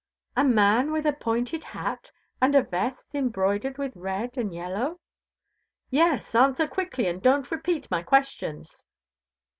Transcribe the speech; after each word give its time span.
"A 0.35 0.43
man 0.43 0.91
with 0.91 1.05
a 1.05 1.13
pointed 1.13 1.63
hat, 1.63 2.11
and 2.41 2.55
a 2.55 2.63
vest 2.63 3.13
embroidered 3.13 3.77
with 3.77 3.95
red 3.95 4.35
and 4.35 4.51
yellow?" 4.51 4.99
"Yes, 5.91 6.33
answer 6.33 6.67
quickly, 6.67 7.05
and 7.05 7.21
don't 7.21 7.51
repeat 7.51 7.85
my 7.91 8.01
questions?" 8.01 8.87